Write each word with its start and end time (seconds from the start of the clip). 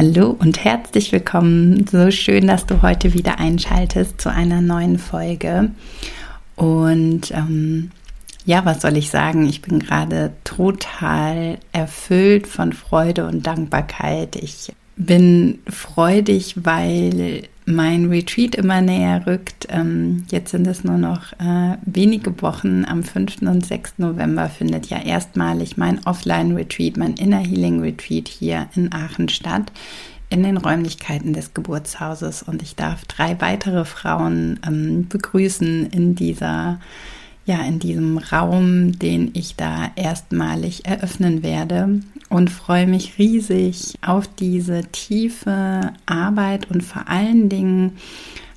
Hallo 0.00 0.36
und 0.38 0.62
herzlich 0.62 1.10
willkommen. 1.10 1.84
So 1.90 2.12
schön, 2.12 2.46
dass 2.46 2.66
du 2.66 2.82
heute 2.82 3.14
wieder 3.14 3.40
einschaltest 3.40 4.20
zu 4.20 4.30
einer 4.30 4.60
neuen 4.60 4.96
Folge. 4.96 5.72
Und 6.54 7.32
ähm, 7.32 7.90
ja, 8.44 8.64
was 8.64 8.82
soll 8.82 8.96
ich 8.96 9.10
sagen? 9.10 9.48
Ich 9.48 9.60
bin 9.60 9.80
gerade 9.80 10.34
total 10.44 11.58
erfüllt 11.72 12.46
von 12.46 12.72
Freude 12.74 13.26
und 13.26 13.44
Dankbarkeit. 13.44 14.36
Ich 14.36 14.72
bin 14.96 15.58
freudig, 15.68 16.54
weil 16.62 17.48
mein 17.68 18.06
Retreat 18.06 18.54
immer 18.54 18.80
näher 18.80 19.26
rückt. 19.26 19.68
Ähm, 19.68 20.24
jetzt 20.30 20.52
sind 20.52 20.66
es 20.66 20.84
nur 20.84 20.96
noch 20.96 21.32
äh, 21.34 21.76
wenige 21.84 22.40
Wochen. 22.40 22.86
Am 22.86 23.02
5. 23.02 23.42
und 23.42 23.64
6. 23.64 23.98
November 23.98 24.48
findet 24.48 24.86
ja 24.86 24.98
erstmalig 24.98 25.76
mein 25.76 26.04
Offline-Retreat, 26.06 26.96
mein 26.96 27.14
Inner 27.14 27.40
Healing 27.40 27.80
Retreat 27.80 28.26
hier 28.26 28.68
in 28.74 28.92
Aachen 28.92 29.28
statt, 29.28 29.70
in 30.30 30.42
den 30.42 30.56
Räumlichkeiten 30.56 31.34
des 31.34 31.52
Geburtshauses. 31.52 32.42
Und 32.42 32.62
ich 32.62 32.74
darf 32.74 33.04
drei 33.04 33.38
weitere 33.40 33.84
Frauen 33.84 34.58
ähm, 34.66 35.06
begrüßen 35.08 35.86
in 35.90 36.14
dieser 36.14 36.80
ja, 37.44 37.62
in 37.62 37.78
diesem 37.78 38.18
Raum, 38.18 38.98
den 38.98 39.30
ich 39.32 39.56
da 39.56 39.90
erstmalig 39.96 40.84
eröffnen 40.84 41.42
werde 41.42 42.00
und 42.28 42.50
freue 42.50 42.86
mich 42.86 43.18
riesig 43.18 43.94
auf 44.02 44.28
diese 44.28 44.82
tiefe 44.92 45.92
Arbeit 46.06 46.70
und 46.70 46.82
vor 46.82 47.08
allen 47.08 47.48
Dingen 47.48 47.96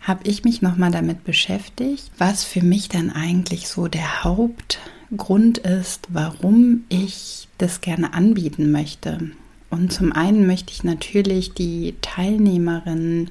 habe 0.02 0.28
ich 0.28 0.44
mich 0.44 0.61
nochmal 0.61 0.91
damit 0.91 1.23
beschäftigt, 1.23 2.11
was 2.17 2.44
für 2.44 2.63
mich 2.63 2.89
dann 2.89 3.11
eigentlich 3.11 3.67
so 3.67 3.88
der 3.88 4.23
Hauptgrund 4.23 5.59
ist, 5.59 6.08
warum 6.09 6.83
ich 6.89 7.47
das 7.58 7.81
gerne 7.81 8.13
anbieten 8.13 8.72
möchte. 8.72 9.31
Und 9.69 9.94
zum 9.94 10.11
einen 10.11 10.47
möchte 10.47 10.73
ich 10.73 10.83
natürlich 10.83 11.53
die 11.53 11.95
Teilnehmerinnen 12.02 13.30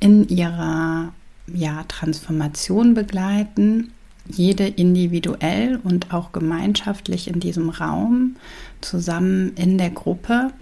in 0.00 0.28
ihrer 0.28 1.12
ja, 1.52 1.84
Transformation 1.88 2.94
begleiten 2.94 3.92
jede 4.28 4.66
individuell 4.66 5.80
und 5.82 6.12
auch 6.12 6.32
gemeinschaftlich 6.32 7.28
in 7.28 7.40
diesem 7.40 7.70
Raum, 7.70 8.36
zusammen 8.80 9.52
in 9.56 9.78
der 9.78 9.90
Gruppe. 9.90 10.52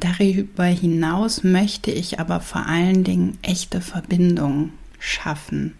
Darüber 0.00 0.64
hinaus 0.64 1.42
möchte 1.44 1.90
ich 1.90 2.20
aber 2.20 2.40
vor 2.40 2.66
allen 2.66 3.04
Dingen 3.04 3.38
echte 3.42 3.80
Verbindungen 3.80 4.72
schaffen. 4.98 5.74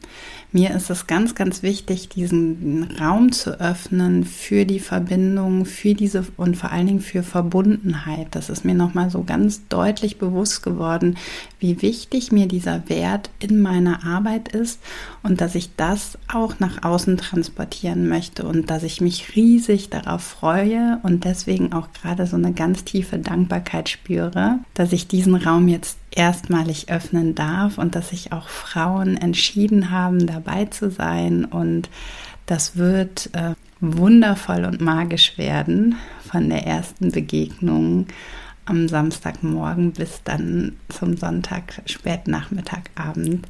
Mir 0.56 0.70
ist 0.70 0.88
es 0.88 1.06
ganz, 1.06 1.34
ganz 1.34 1.62
wichtig, 1.62 2.08
diesen 2.08 2.96
Raum 2.98 3.30
zu 3.30 3.60
öffnen 3.60 4.24
für 4.24 4.64
die 4.64 4.80
Verbindung, 4.80 5.66
für 5.66 5.92
diese 5.92 6.24
und 6.38 6.56
vor 6.56 6.72
allen 6.72 6.86
Dingen 6.86 7.00
für 7.00 7.22
Verbundenheit. 7.22 8.28
Das 8.30 8.48
ist 8.48 8.64
mir 8.64 8.72
nochmal 8.72 9.10
so 9.10 9.22
ganz 9.22 9.68
deutlich 9.68 10.16
bewusst 10.16 10.62
geworden, 10.62 11.18
wie 11.58 11.82
wichtig 11.82 12.32
mir 12.32 12.48
dieser 12.48 12.88
Wert 12.88 13.28
in 13.38 13.60
meiner 13.60 14.06
Arbeit 14.06 14.48
ist 14.48 14.80
und 15.22 15.42
dass 15.42 15.56
ich 15.56 15.76
das 15.76 16.16
auch 16.32 16.58
nach 16.58 16.82
außen 16.82 17.18
transportieren 17.18 18.08
möchte 18.08 18.46
und 18.46 18.70
dass 18.70 18.82
ich 18.82 19.02
mich 19.02 19.36
riesig 19.36 19.90
darauf 19.90 20.22
freue 20.22 21.00
und 21.02 21.24
deswegen 21.24 21.74
auch 21.74 21.92
gerade 21.92 22.26
so 22.26 22.36
eine 22.36 22.54
ganz 22.54 22.82
tiefe 22.84 23.18
Dankbarkeit 23.18 23.90
spüre, 23.90 24.60
dass 24.72 24.94
ich 24.94 25.06
diesen 25.06 25.34
Raum 25.34 25.68
jetzt 25.68 25.98
erstmalig 26.16 26.90
öffnen 26.90 27.34
darf 27.34 27.78
und 27.78 27.94
dass 27.94 28.08
sich 28.08 28.32
auch 28.32 28.48
Frauen 28.48 29.16
entschieden 29.16 29.90
haben, 29.90 30.26
dabei 30.26 30.64
zu 30.64 30.90
sein. 30.90 31.44
Und 31.44 31.88
das 32.46 32.76
wird 32.76 33.30
äh, 33.34 33.54
wundervoll 33.80 34.64
und 34.64 34.80
magisch 34.80 35.38
werden 35.38 35.96
von 36.28 36.48
der 36.48 36.66
ersten 36.66 37.12
Begegnung 37.12 38.06
am 38.64 38.88
Samstagmorgen 38.88 39.92
bis 39.92 40.22
dann 40.24 40.72
zum 40.88 41.16
Sonntag, 41.16 41.82
Spätnachmittagabend. 41.86 43.46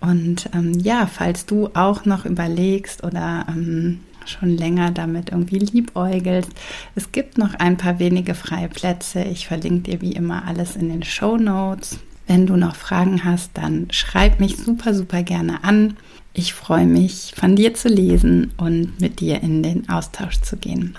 Und 0.00 0.50
ähm, 0.54 0.74
ja, 0.74 1.06
falls 1.06 1.46
du 1.46 1.70
auch 1.72 2.04
noch 2.04 2.26
überlegst 2.26 3.04
oder 3.04 3.46
ähm, 3.48 4.00
schon 4.26 4.56
länger 4.56 4.90
damit 4.90 5.30
irgendwie 5.30 5.58
liebäugelst. 5.58 6.50
Es 6.94 7.12
gibt 7.12 7.38
noch 7.38 7.54
ein 7.54 7.76
paar 7.76 7.98
wenige 7.98 8.34
freie 8.34 8.68
Plätze. 8.68 9.22
Ich 9.24 9.46
verlinke 9.46 9.90
dir 9.90 10.00
wie 10.00 10.12
immer 10.12 10.46
alles 10.46 10.76
in 10.76 10.88
den 10.88 11.02
Show 11.02 11.36
Notes. 11.36 11.98
Wenn 12.26 12.46
du 12.46 12.56
noch 12.56 12.74
Fragen 12.76 13.24
hast, 13.24 13.50
dann 13.54 13.88
schreib 13.90 14.40
mich 14.40 14.56
super, 14.56 14.94
super 14.94 15.22
gerne 15.22 15.62
an. 15.62 15.96
Ich 16.32 16.54
freue 16.54 16.86
mich, 16.86 17.32
von 17.36 17.54
dir 17.54 17.74
zu 17.74 17.88
lesen 17.88 18.52
und 18.56 19.00
mit 19.00 19.20
dir 19.20 19.42
in 19.42 19.62
den 19.62 19.88
Austausch 19.88 20.40
zu 20.40 20.56
gehen. 20.56 20.96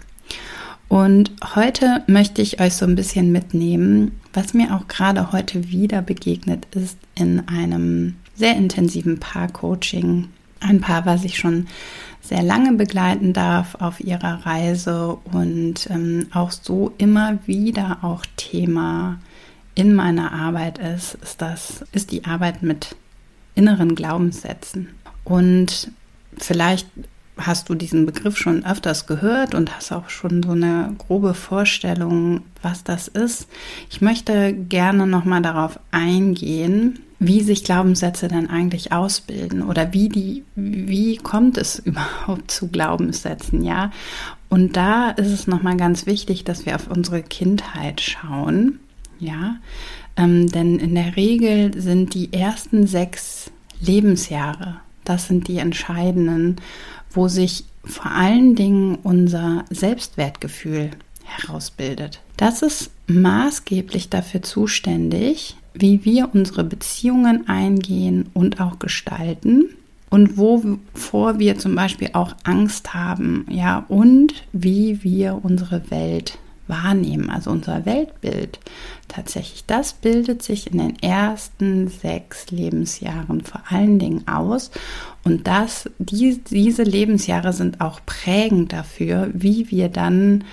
Und 0.87 1.31
heute 1.55 2.03
möchte 2.07 2.41
ich 2.41 2.61
euch 2.61 2.75
so 2.75 2.85
ein 2.85 2.95
bisschen 2.95 3.31
mitnehmen, 3.31 4.11
was 4.33 4.53
mir 4.53 4.75
auch 4.75 4.87
gerade 4.87 5.31
heute 5.31 5.69
wieder 5.69 6.01
begegnet 6.01 6.67
ist 6.75 6.97
in 7.15 7.47
einem 7.47 8.15
sehr 8.35 8.55
intensiven 8.55 9.19
Paar-Coaching. 9.19 10.29
Ein 10.59 10.81
Paar, 10.81 11.05
was 11.05 11.23
ich 11.23 11.37
schon 11.37 11.67
sehr 12.27 12.41
lange 12.41 12.73
begleiten 12.73 13.33
darf 13.33 13.75
auf 13.75 13.99
ihrer 13.99 14.45
Reise 14.45 15.17
und 15.31 15.87
ähm, 15.89 16.27
auch 16.33 16.51
so 16.51 16.93
immer 16.97 17.37
wieder 17.45 17.99
auch 18.01 18.25
Thema 18.35 19.19
in 19.75 19.93
meiner 19.93 20.31
Arbeit 20.31 20.79
ist, 20.79 21.15
ist 21.15 21.41
das, 21.41 21.83
ist 21.91 22.11
die 22.11 22.25
Arbeit 22.25 22.63
mit 22.63 22.95
inneren 23.53 23.93
Glaubenssätzen. 23.93 24.89
Und 25.23 25.91
vielleicht 26.37 26.87
hast 27.37 27.69
du 27.69 27.75
diesen 27.75 28.05
Begriff 28.05 28.37
schon 28.37 28.65
öfters 28.65 29.07
gehört 29.07 29.53
und 29.53 29.75
hast 29.75 29.91
auch 29.91 30.09
schon 30.09 30.41
so 30.41 30.51
eine 30.51 30.95
grobe 30.97 31.33
Vorstellung, 31.33 32.41
was 32.61 32.83
das 32.83 33.07
ist. 33.07 33.47
Ich 33.89 34.01
möchte 34.01 34.53
gerne 34.53 35.05
nochmal 35.05 35.41
darauf 35.41 35.79
eingehen, 35.91 36.99
wie 37.19 37.41
sich 37.41 37.63
Glaubenssätze 37.63 38.27
denn 38.27 38.49
eigentlich 38.49 38.91
ausbilden 38.91 39.61
oder 39.61 39.93
wie 39.93 40.09
die, 40.09 40.43
wie 40.55 41.17
kommt 41.17 41.57
es 41.57 41.79
überhaupt 41.85 42.51
zu 42.51 42.67
Glaubenssätzen, 42.67 43.63
ja? 43.63 43.91
Und 44.49 44.77
da 44.77 45.09
ist 45.09 45.31
es 45.31 45.47
nochmal 45.47 45.75
ganz 45.75 46.05
wichtig, 46.05 46.43
dass 46.43 46.65
wir 46.65 46.75
auf 46.75 46.87
unsere 46.87 47.23
Kindheit 47.23 48.01
schauen, 48.01 48.79
ja? 49.19 49.57
Ähm, 50.17 50.49
denn 50.49 50.79
in 50.79 50.95
der 50.95 51.15
Regel 51.15 51.79
sind 51.79 52.13
die 52.13 52.31
ersten 52.31 52.87
sechs 52.87 53.51
Lebensjahre, 53.81 54.79
das 55.03 55.27
sind 55.27 55.47
die 55.47 55.57
entscheidenden, 55.57 56.57
wo 57.11 57.27
sich 57.27 57.65
vor 57.83 58.11
allen 58.11 58.55
Dingen 58.55 58.95
unser 59.03 59.65
Selbstwertgefühl 59.69 60.91
herausbildet. 61.23 62.21
Das 62.37 62.61
ist 62.61 62.91
maßgeblich 63.07 64.09
dafür 64.09 64.41
zuständig, 64.41 65.57
wie 65.77 66.05
wir 66.05 66.29
unsere 66.33 66.63
Beziehungen 66.63 67.47
eingehen 67.47 68.29
und 68.33 68.59
auch 68.59 68.79
gestalten 68.79 69.65
und 70.09 70.37
wovor 70.37 71.39
wir 71.39 71.57
zum 71.57 71.75
Beispiel 71.75 72.09
auch 72.13 72.35
Angst 72.43 72.93
haben, 72.93 73.45
ja, 73.49 73.85
und 73.89 74.33
wie 74.53 75.03
wir 75.03 75.39
unsere 75.43 75.91
Welt 75.91 76.37
wahrnehmen, 76.67 77.29
also 77.29 77.51
unser 77.51 77.85
Weltbild. 77.85 78.59
Tatsächlich, 79.07 79.65
das 79.65 79.93
bildet 79.93 80.41
sich 80.41 80.71
in 80.71 80.79
den 80.79 80.97
ersten 81.01 81.89
sechs 81.89 82.49
Lebensjahren 82.49 83.41
vor 83.41 83.61
allen 83.69 83.99
Dingen 83.99 84.27
aus. 84.27 84.71
Und 85.23 85.47
das, 85.47 85.89
die, 85.99 86.39
diese 86.49 86.83
Lebensjahre 86.83 87.53
sind 87.53 87.81
auch 87.81 87.99
prägend 88.05 88.73
dafür, 88.73 89.29
wie 89.33 89.69
wir 89.69 89.89
dann, 89.89 90.43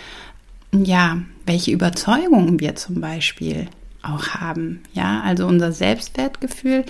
ja, 0.72 1.18
welche 1.46 1.70
Überzeugungen 1.70 2.60
wir 2.60 2.74
zum 2.76 3.00
Beispiel 3.00 3.68
auch 4.02 4.28
haben. 4.28 4.80
Ja, 4.92 5.22
also 5.22 5.46
unser 5.46 5.72
Selbstwertgefühl 5.72 6.84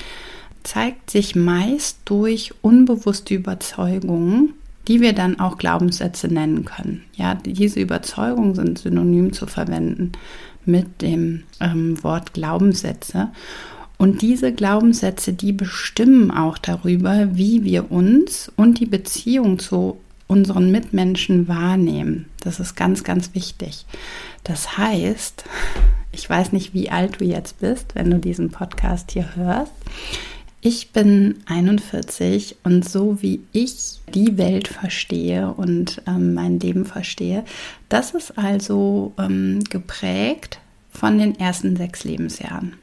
zeigt 0.63 1.11
sich 1.11 1.35
meist 1.35 1.99
durch 2.05 2.53
unbewusste 2.63 3.35
Überzeugungen, 3.35 4.55
die 4.89 5.01
wir 5.01 5.13
dann 5.13 5.39
auch 5.41 5.59
Glaubenssätze 5.59 6.29
nennen 6.29 6.65
können. 6.65 7.03
Ja, 7.15 7.35
diese 7.35 7.81
Überzeugungen 7.81 8.55
sind 8.55 8.79
synonym 8.79 9.33
zu 9.33 9.47
verwenden 9.47 10.13
mit 10.65 11.03
dem 11.03 11.45
ähm, 11.61 12.03
Wort 12.03 12.35
Glaubenssätze. 12.35 13.31
Und 13.99 14.23
diese 14.23 14.53
Glaubenssätze, 14.53 15.33
die 15.33 15.53
bestimmen 15.53 16.31
auch 16.31 16.59
darüber, 16.59 17.37
wie 17.37 17.63
wir 17.65 17.93
uns 17.93 18.51
und 18.57 18.81
die 18.81 18.87
Beziehung 18.87 19.59
zu 19.59 19.99
unseren 20.27 20.73
Mitmenschen 20.73 21.47
wahrnehmen. 21.47 22.27
Das 22.41 22.59
ist 22.59 22.75
ganz, 22.75 23.05
ganz 23.05 23.35
wichtig. 23.35 23.87
Das 24.45 24.77
heißt, 24.77 25.45
Ich 26.13 26.29
weiß 26.29 26.53
nicht, 26.53 26.75
wie 26.75 26.91
alt 26.91 27.21
du 27.21 27.25
jetzt 27.25 27.61
bist, 27.61 27.95
wenn 27.95 28.11
du 28.11 28.19
diesen 28.19 28.51
Podcast 28.51 29.13
hier 29.13 29.35
hörst. 29.35 29.73
Ich 30.61 30.93
bin 30.93 31.41
41 31.47 32.59
und 32.63 32.89
so 32.89 33.21
wie 33.21 33.43
ich 33.51 33.75
die 34.15 34.39
Welt 34.39 34.69
verstehe 34.69 35.53
und 35.53 36.03
ähm, 36.07 36.35
mein 36.35 36.61
Leben 36.61 36.85
verstehe, 36.85 37.45
das 37.89 38.13
ist 38.13 38.39
also 38.39 39.13
ähm, 39.19 39.65
geprägt 39.71 40.61
von 40.93 41.19
den 41.19 41.37
ersten 41.37 41.75
sechs 41.75 42.05
Lebensjahren. 42.05 42.75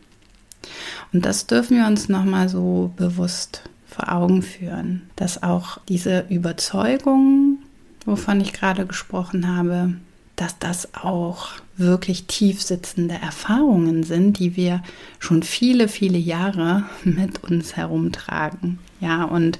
Und 1.14 1.26
das 1.26 1.48
dürfen 1.48 1.78
wir 1.78 1.88
uns 1.88 2.10
nochmal 2.10 2.50
so 2.50 2.92
bewusst 2.98 3.62
vor 3.88 4.12
Augen 4.12 4.42
führen, 4.42 5.10
dass 5.16 5.42
auch 5.42 5.80
diese 5.88 6.26
Überzeugungen, 6.30 7.60
wovon 8.06 8.42
ich 8.42 8.52
gerade 8.52 8.86
gesprochen 8.86 9.48
habe, 9.48 9.94
dass 10.40 10.58
das 10.58 10.94
auch 10.96 11.50
wirklich 11.76 12.26
tief 12.26 12.62
sitzende 12.62 13.16
Erfahrungen 13.16 14.04
sind, 14.04 14.40
die 14.40 14.56
wir 14.56 14.82
schon 15.20 15.44
viele, 15.44 15.90
viele 15.90 16.18
Jahre 16.18 16.86
mit 17.04 17.44
uns 17.44 17.76
herumtragen. 17.76 18.80
Ja, 19.02 19.26
und 19.26 19.60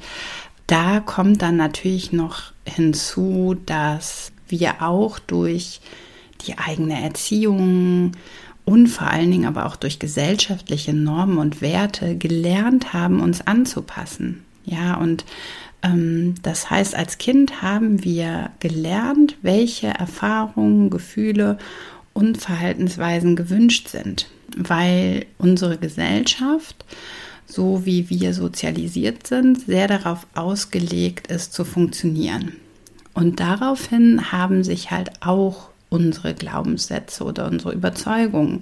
da 0.68 1.02
kommt 1.02 1.42
dann 1.42 1.58
natürlich 1.58 2.14
noch 2.14 2.54
hinzu, 2.66 3.58
dass 3.66 4.32
wir 4.48 4.82
auch 4.82 5.20
durch 5.20 5.82
die 6.48 6.58
eigene 6.58 7.02
Erziehung 7.02 8.14
und 8.64 8.88
vor 8.88 9.08
allen 9.08 9.32
Dingen 9.32 9.48
aber 9.48 9.66
auch 9.66 9.76
durch 9.76 10.00
gesellschaftliche 10.00 10.94
Normen 10.94 11.40
und 11.40 11.62
Werte 11.62 12.16
gelernt 12.16 12.94
haben, 12.94 13.20
uns 13.20 13.46
anzupassen. 13.46 14.46
Ja, 14.64 14.96
und 14.96 15.26
das 15.82 16.70
heißt, 16.70 16.96
als 16.96 17.18
Kind 17.18 17.62
haben 17.62 18.04
wir 18.04 18.52
gelernt, 18.60 19.38
welche 19.42 19.88
Erfahrungen, 19.88 20.90
Gefühle 20.90 21.58
und 22.14 22.38
Verhaltensweisen 22.38 23.36
gewünscht 23.36 23.88
sind, 23.88 24.30
weil 24.58 25.26
unsere 25.38 25.78
Gesellschaft, 25.78 26.84
so 27.46 27.86
wie 27.86 28.10
wir 28.10 28.34
sozialisiert 28.34 29.26
sind, 29.26 29.62
sehr 29.62 29.88
darauf 29.88 30.28
ausgelegt 30.36 31.28
ist 31.28 31.54
zu 31.54 31.64
funktionieren. 31.64 32.54
Und 33.14 33.40
daraufhin 33.40 34.32
haben 34.32 34.64
sich 34.64 34.92
halt 34.92 35.12
auch 35.22 35.69
unsere 35.90 36.34
Glaubenssätze 36.34 37.24
oder 37.24 37.48
unsere 37.48 37.74
Überzeugungen 37.74 38.60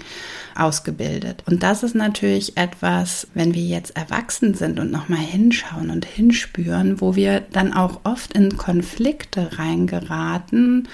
ausgebildet. 0.55 1.43
Und 1.45 1.61
das 1.61 1.83
ist 1.83 1.95
natürlich 1.95 2.57
etwas, 2.57 3.27
wenn 3.33 3.53
wir 3.53 3.63
jetzt 3.63 3.95
erwachsen 3.95 4.53
sind 4.53 4.79
und 4.79 4.91
nochmal 4.91 5.19
hinschauen 5.19 5.89
und 5.89 6.05
hinspüren, 6.05 7.01
wo 7.01 7.15
wir 7.15 7.41
dann 7.41 7.73
auch 7.73 8.01
oft 8.05 8.33
in 8.33 8.57
Konflikte 8.57 9.59
reingeraten 9.59 10.87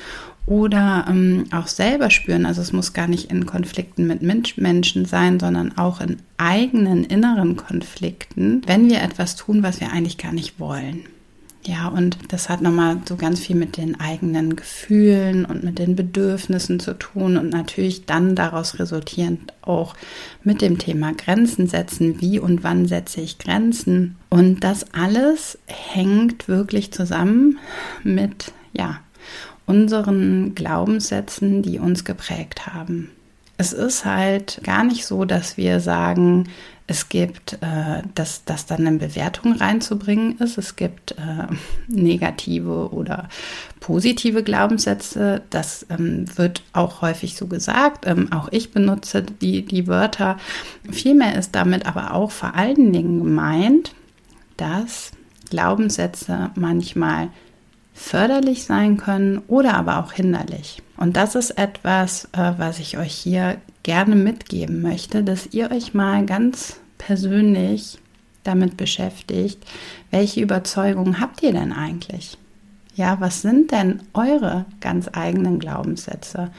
oder 0.46 1.06
ähm, 1.08 1.46
auch 1.52 1.68
selber 1.68 2.10
spüren. 2.10 2.46
Also 2.46 2.62
es 2.62 2.74
muss 2.74 2.94
gar 2.94 3.08
nicht 3.08 3.32
in 3.32 3.46
Konflikten 3.46 4.08
mit 4.08 4.22
Menschen 4.22 5.06
sein, 5.06 5.40
sondern 5.40 5.78
auch 5.78 6.02
in 6.02 6.18
eigenen 6.38 7.04
inneren 7.04 7.56
Konflikten, 7.56 8.62
wenn 8.66 8.90
wir 8.90 9.02
etwas 9.02 9.36
tun, 9.36 9.64
was 9.64 9.80
wir 9.80 9.92
eigentlich 9.92 10.18
gar 10.18 10.34
nicht 10.34 10.60
wollen. 10.60 11.06
Ja, 11.66 11.88
und 11.88 12.18
das 12.28 12.50
hat 12.50 12.62
nochmal 12.62 12.98
so 13.06 13.16
ganz 13.16 13.40
viel 13.40 13.56
mit 13.56 13.78
den 13.78 13.98
eigenen 13.98 14.58
Gefühlen 14.58 15.46
und 15.46 15.64
mit 15.64 15.80
den 15.80 15.96
Bedürfnissen 15.96 16.82
zu 16.82 16.94
tun 16.94 17.38
und 17.38 17.52
natürlich 17.52 18.06
dann 18.06 18.36
daraus 18.36 18.80
resultierend 18.80 19.54
auch 19.62 19.96
mit 20.44 20.62
dem 20.62 20.78
Thema 20.78 21.14
Grenzen 21.14 21.68
setzen. 21.68 22.20
Wie 22.20 22.38
und 22.38 22.64
wann 22.64 22.86
setze 22.86 23.22
ich 23.22 23.38
Grenzen? 23.38 24.18
Und 24.30 24.62
das 24.66 24.94
alles 24.94 25.58
hängt 25.68 26.50
wirklich 26.50 26.92
zusammen 26.92 27.60
mit, 28.04 28.52
ja, 28.74 29.00
unseren 29.66 30.56
Glaubenssätzen, 30.56 31.62
die 31.62 31.80
uns 31.80 32.04
geprägt 32.04 32.68
haben. 32.68 33.10
Es 33.56 33.72
ist 33.72 34.04
halt 34.04 34.60
gar 34.64 34.84
nicht 34.84 35.06
so, 35.06 35.24
dass 35.24 35.56
wir 35.56 35.80
sagen, 35.80 36.50
es 36.86 37.08
gibt, 37.08 37.54
äh, 37.62 38.02
dass 38.14 38.44
das 38.44 38.66
dann 38.66 38.86
eine 38.86 38.98
Bewertung 38.98 39.54
reinzubringen 39.54 40.38
ist. 40.40 40.58
Es 40.58 40.76
gibt 40.76 41.14
äh, 41.14 41.48
negative 41.88 42.92
oder 42.94 43.30
positive 43.80 44.44
Glaubenssätze. 44.44 45.42
Das 45.50 45.86
ähm, 45.90 46.26
wird 46.38 46.62
auch 46.74 47.02
häufig 47.02 47.36
so 47.36 47.48
gesagt. 47.48 48.06
Ähm, 48.06 48.32
auch 48.34 48.50
ich 48.52 48.72
benutze 48.72 49.22
die, 49.22 49.64
die 49.66 49.88
Wörter. 49.88 50.38
Vielmehr 50.92 51.38
ist 51.38 51.56
damit 51.56 51.86
aber 51.86 52.14
auch 52.14 52.32
vor 52.32 52.56
allen 52.56 52.92
Dingen 52.92 53.20
gemeint, 53.20 53.94
dass 54.58 55.12
Glaubenssätze 55.50 56.52
manchmal 56.56 57.30
förderlich 57.94 58.66
sein 58.66 58.98
können 58.98 59.42
oder 59.48 59.76
aber 59.76 60.00
auch 60.00 60.12
hinderlich. 60.12 60.82
Und 60.98 61.16
das 61.16 61.36
ist 61.36 61.52
etwas, 61.52 62.26
äh, 62.34 62.54
was 62.58 62.80
ich 62.80 62.98
euch 62.98 63.14
hier 63.14 63.58
gerne 63.84 64.16
mitgeben 64.16 64.82
möchte, 64.82 65.24
dass 65.24 65.48
ihr 65.52 65.72
euch 65.72 65.94
mal 65.94 66.26
ganz 66.26 66.80
persönlich 66.98 68.00
damit 68.44 68.78
beschäftigt, 68.78 69.64
welche 70.12 70.42
Überzeugungen 70.42 71.20
habt 71.20 71.44
ihr 71.44 71.54
denn 71.54 71.72
eigentlich? 71.72 72.38
Ja, 72.96 73.20
was 73.20 73.42
sind 73.42 73.72
denn 73.72 74.02
eure 74.14 74.66
ganz 74.80 75.10
eigenen 75.14 75.58
Glaubenssätze? 75.58 76.52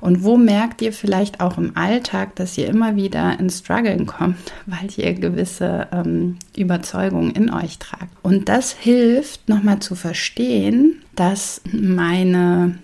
Und 0.00 0.22
wo 0.22 0.36
merkt 0.36 0.82
ihr 0.82 0.92
vielleicht 0.92 1.40
auch 1.40 1.58
im 1.58 1.76
Alltag, 1.76 2.36
dass 2.36 2.56
ihr 2.56 2.68
immer 2.68 2.94
wieder 2.94 3.40
ins 3.40 3.58
Struggeln 3.58 4.06
kommt, 4.06 4.52
weil 4.66 4.88
ihr 4.96 5.14
gewisse 5.14 5.88
ähm, 5.90 6.36
Überzeugungen 6.56 7.32
in 7.32 7.52
euch 7.52 7.78
tragt? 7.78 8.12
Und 8.22 8.48
das 8.48 8.72
hilft 8.72 9.48
nochmal 9.48 9.80
zu 9.80 9.96
verstehen, 9.96 11.02
dass 11.16 11.60
meine 11.72 12.78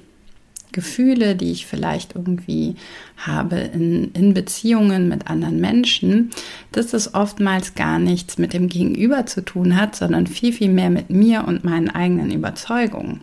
Gefühle, 0.77 1.35
die 1.37 1.53
ich 1.53 1.65
vielleicht 1.65 2.15
irgendwie 2.15 2.77
habe 3.17 3.57
in, 3.57 4.13
in 4.13 4.35
Beziehungen 4.35 5.09
mit 5.09 5.27
anderen 5.27 5.59
Menschen, 5.59 6.31
dass 6.71 6.93
es 6.93 7.15
oftmals 7.15 7.75
gar 7.75 7.99
nichts 7.99 8.37
mit 8.37 8.53
dem 8.53 8.69
Gegenüber 8.69 9.25
zu 9.25 9.41
tun 9.43 9.75
hat, 9.75 9.97
sondern 9.97 10.27
viel, 10.27 10.53
viel 10.53 10.69
mehr 10.69 10.91
mit 10.91 11.09
mir 11.09 11.45
und 11.49 11.65
meinen 11.65 11.89
eigenen 11.89 12.31
Überzeugungen. 12.31 13.23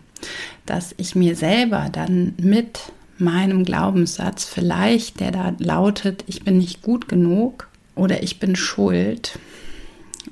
Dass 0.66 0.96
ich 0.96 1.14
mir 1.14 1.36
selber 1.36 1.90
dann 1.92 2.34
mit 2.38 2.80
meinem 3.18 3.64
Glaubenssatz 3.64 4.44
vielleicht, 4.44 5.20
der 5.20 5.30
da 5.30 5.54
lautet, 5.58 6.24
ich 6.26 6.42
bin 6.42 6.58
nicht 6.58 6.82
gut 6.82 7.06
genug 7.08 7.68
oder 7.94 8.24
ich 8.24 8.40
bin 8.40 8.56
schuld 8.56 9.38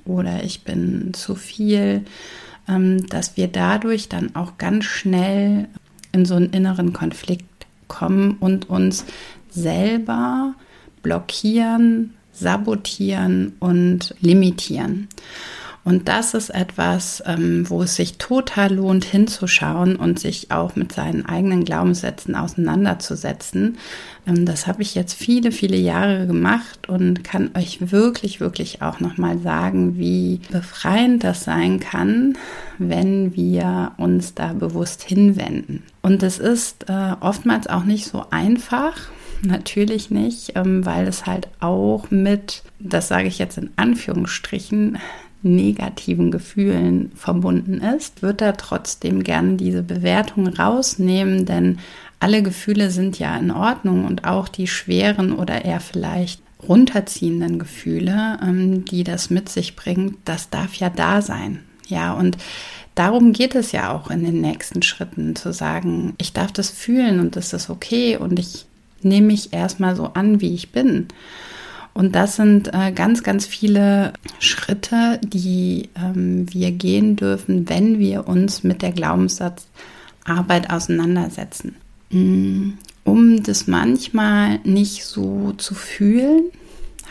oder 0.04 0.42
ich 0.42 0.64
bin 0.64 1.14
zu 1.14 1.36
viel, 1.36 2.02
ähm, 2.68 3.06
dass 3.06 3.36
wir 3.36 3.46
dadurch 3.46 4.08
dann 4.08 4.34
auch 4.34 4.58
ganz 4.58 4.86
schnell 4.86 5.68
in 6.12 6.24
so 6.24 6.34
einen 6.34 6.50
inneren 6.50 6.92
Konflikt 6.92 7.44
kommen 7.88 8.36
und 8.40 8.70
uns 8.70 9.04
selber 9.50 10.54
blockieren, 11.02 12.14
sabotieren 12.32 13.54
und 13.58 14.14
limitieren. 14.20 15.08
Und 15.84 16.06
das 16.06 16.34
ist 16.34 16.50
etwas, 16.50 17.22
ähm, 17.26 17.68
wo 17.68 17.82
es 17.82 17.96
sich 17.96 18.16
total 18.18 18.74
lohnt, 18.74 19.04
hinzuschauen 19.04 19.96
und 19.96 20.20
sich 20.20 20.52
auch 20.52 20.76
mit 20.76 20.92
seinen 20.92 21.26
eigenen 21.26 21.64
Glaubenssätzen 21.64 22.36
auseinanderzusetzen. 22.36 23.78
Ähm, 24.26 24.46
das 24.46 24.68
habe 24.68 24.82
ich 24.82 24.94
jetzt 24.94 25.14
viele, 25.14 25.50
viele 25.50 25.76
Jahre 25.76 26.28
gemacht 26.28 26.88
und 26.88 27.24
kann 27.24 27.50
euch 27.56 27.90
wirklich, 27.90 28.38
wirklich 28.38 28.80
auch 28.80 29.00
nochmal 29.00 29.38
sagen, 29.38 29.98
wie 29.98 30.40
befreiend 30.52 31.24
das 31.24 31.42
sein 31.42 31.80
kann, 31.80 32.38
wenn 32.78 33.34
wir 33.34 33.92
uns 33.96 34.34
da 34.34 34.52
bewusst 34.52 35.02
hinwenden. 35.02 35.82
Und 36.00 36.22
es 36.22 36.38
ist 36.38 36.88
äh, 36.88 37.14
oftmals 37.18 37.66
auch 37.66 37.84
nicht 37.84 38.06
so 38.06 38.24
einfach. 38.30 38.94
Natürlich 39.44 40.12
nicht, 40.12 40.52
ähm, 40.54 40.86
weil 40.86 41.08
es 41.08 41.26
halt 41.26 41.48
auch 41.58 42.08
mit, 42.12 42.62
das 42.78 43.08
sage 43.08 43.26
ich 43.26 43.38
jetzt 43.38 43.58
in 43.58 43.70
Anführungsstrichen, 43.74 44.98
negativen 45.42 46.30
Gefühlen 46.30 47.12
verbunden 47.14 47.80
ist, 47.80 48.22
wird 48.22 48.40
er 48.40 48.56
trotzdem 48.56 49.22
gern 49.22 49.56
diese 49.56 49.82
Bewertung 49.82 50.46
rausnehmen, 50.46 51.46
denn 51.46 51.78
alle 52.20 52.42
Gefühle 52.42 52.90
sind 52.90 53.18
ja 53.18 53.36
in 53.36 53.50
Ordnung 53.50 54.04
und 54.04 54.24
auch 54.24 54.48
die 54.48 54.68
schweren 54.68 55.32
oder 55.32 55.64
eher 55.64 55.80
vielleicht 55.80 56.40
runterziehenden 56.68 57.58
Gefühle, 57.58 58.38
ähm, 58.42 58.84
die 58.84 59.04
das 59.04 59.30
mit 59.30 59.48
sich 59.48 59.74
bringt, 59.74 60.16
das 60.24 60.48
darf 60.48 60.74
ja 60.74 60.88
da 60.90 61.20
sein. 61.22 61.60
Ja, 61.88 62.12
und 62.12 62.36
darum 62.94 63.32
geht 63.32 63.54
es 63.54 63.72
ja 63.72 63.92
auch 63.92 64.10
in 64.10 64.24
den 64.24 64.40
nächsten 64.40 64.82
Schritten, 64.82 65.34
zu 65.34 65.52
sagen, 65.52 66.14
ich 66.18 66.32
darf 66.32 66.52
das 66.52 66.70
fühlen 66.70 67.18
und 67.18 67.34
das 67.36 67.52
ist 67.52 67.68
okay 67.68 68.16
und 68.16 68.38
ich 68.38 68.66
nehme 69.02 69.28
mich 69.28 69.52
erstmal 69.52 69.96
so 69.96 70.12
an, 70.14 70.40
wie 70.40 70.54
ich 70.54 70.70
bin. 70.70 71.08
Und 71.94 72.14
das 72.14 72.36
sind 72.36 72.72
äh, 72.72 72.92
ganz, 72.92 73.22
ganz 73.22 73.46
viele 73.46 74.12
Schritte, 74.38 75.20
die 75.22 75.90
ähm, 75.94 76.46
wir 76.52 76.70
gehen 76.72 77.16
dürfen, 77.16 77.68
wenn 77.68 77.98
wir 77.98 78.26
uns 78.28 78.64
mit 78.64 78.82
der 78.82 78.92
Glaubenssatzarbeit 78.92 80.70
auseinandersetzen. 80.70 81.76
Mm, 82.10 82.70
um 83.04 83.42
das 83.42 83.66
manchmal 83.66 84.58
nicht 84.64 85.04
so 85.04 85.52
zu 85.58 85.74
fühlen, 85.74 86.44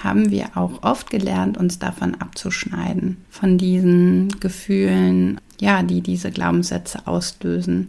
haben 0.03 0.31
wir 0.31 0.57
auch 0.57 0.81
oft 0.81 1.09
gelernt, 1.09 1.57
uns 1.57 1.77
davon 1.77 2.15
abzuschneiden, 2.15 3.17
von 3.29 3.57
diesen 3.59 4.39
Gefühlen, 4.39 5.39
ja, 5.59 5.83
die 5.83 6.01
diese 6.01 6.31
Glaubenssätze 6.31 7.05
auslösen. 7.05 7.87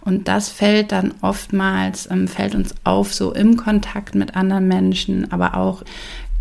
Und 0.00 0.26
das 0.26 0.48
fällt 0.48 0.90
dann 0.90 1.14
oftmals, 1.20 2.10
ähm, 2.10 2.26
fällt 2.26 2.56
uns 2.56 2.74
auf, 2.82 3.14
so 3.14 3.32
im 3.32 3.56
Kontakt 3.56 4.16
mit 4.16 4.34
anderen 4.34 4.66
Menschen, 4.66 5.30
aber 5.30 5.56
auch 5.56 5.84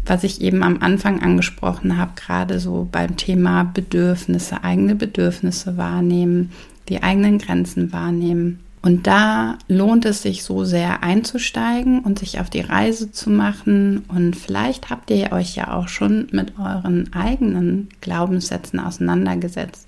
was 0.06 0.24
ich 0.24 0.42
eben 0.42 0.64
am 0.64 0.82
Anfang 0.82 1.22
angesprochen 1.22 1.98
habe, 1.98 2.12
gerade 2.16 2.60
so 2.60 2.88
beim 2.92 3.18
Thema 3.18 3.64
Bedürfnisse, 3.64 4.64
eigene 4.64 4.96
Bedürfnisse 4.96 5.78
wahrnehmen, 5.78 6.52
die 6.90 7.04
eigenen 7.04 7.38
Grenzen 7.38 7.94
wahrnehmen. 7.94 8.60
Und 8.84 9.06
da 9.06 9.60
lohnt 9.68 10.06
es 10.06 10.24
sich 10.24 10.44
so 10.44 10.64
sehr 10.64 11.04
einzusteigen 11.04 12.00
und 12.00 12.18
sich 12.18 12.40
auf 12.40 12.50
die 12.50 12.62
Reise 12.62 13.12
zu 13.12 13.30
machen. 13.30 14.06
Und 14.08 14.36
vielleicht 14.36 14.90
habt 14.90 15.12
ihr 15.12 15.32
euch 15.32 15.56
ja 15.56 15.74
auch 15.74 15.88
schon 15.88 16.28
mit 16.32 16.54
euren 16.58 17.14
eigenen 17.14 17.90
Glaubenssätzen 18.02 18.80
auseinandergesetzt. 18.80 19.88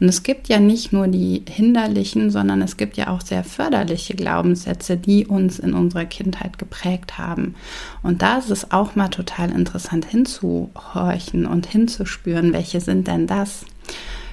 Und 0.00 0.08
es 0.08 0.24
gibt 0.24 0.48
ja 0.48 0.58
nicht 0.58 0.92
nur 0.92 1.06
die 1.06 1.44
hinderlichen, 1.48 2.30
sondern 2.32 2.62
es 2.62 2.76
gibt 2.76 2.96
ja 2.96 3.08
auch 3.08 3.20
sehr 3.20 3.44
förderliche 3.44 4.14
Glaubenssätze, 4.14 4.96
die 4.96 5.26
uns 5.26 5.60
in 5.60 5.72
unserer 5.72 6.04
Kindheit 6.04 6.58
geprägt 6.58 7.18
haben. 7.18 7.54
Und 8.02 8.22
da 8.22 8.38
ist 8.38 8.50
es 8.50 8.72
auch 8.72 8.96
mal 8.96 9.08
total 9.08 9.52
interessant 9.52 10.04
hinzuhorchen 10.04 11.46
und 11.46 11.66
hinzuspüren, 11.66 12.52
welche 12.52 12.80
sind 12.80 13.06
denn 13.06 13.28
das? 13.28 13.64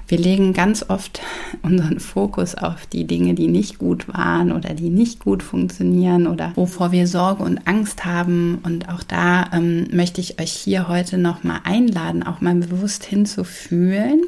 Wir 0.10 0.18
legen 0.18 0.54
ganz 0.54 0.84
oft 0.89 1.22
unseren 1.62 2.00
Fokus 2.00 2.56
auf 2.56 2.88
die 2.88 3.06
Dinge, 3.06 3.36
die 3.36 3.48
nicht 3.48 3.78
gut 3.78 4.08
waren 4.08 4.51
oder 4.51 4.74
die 4.74 4.89
nicht 4.89 5.20
gut 5.20 5.44
funktionieren 5.44 6.25
oder 6.25 6.51
wovor 6.56 6.92
wir 6.92 7.06
Sorge 7.06 7.44
und 7.44 7.68
Angst 7.68 8.06
haben. 8.06 8.58
Und 8.63 8.89
auch 8.89 9.04
da 9.04 9.51
ähm, 9.54 9.88
möchte 9.92 10.20
ich 10.20 10.42
euch 10.42 10.51
hier 10.51 10.88
heute 10.88 11.20
nochmal 11.20 11.60
einladen, 11.63 12.24
auch 12.24 12.42
mal 12.42 12.56
bewusst 12.56 13.06
hinzufühlen 13.06 14.24